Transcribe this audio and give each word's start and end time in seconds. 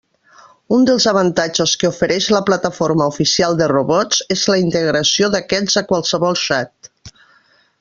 Un 0.77 0.85
dels 0.89 1.03
avantatges 1.11 1.73
que 1.83 1.89
ofereix 1.89 2.29
la 2.35 2.41
plataforma 2.47 3.07
oficial 3.13 3.59
de 3.61 3.69
robots 3.73 4.23
és 4.37 4.47
la 4.53 4.57
integració 4.63 5.31
d'aquests 5.37 5.79
a 5.83 5.85
qualsevol 5.93 6.41
xat. 6.49 7.17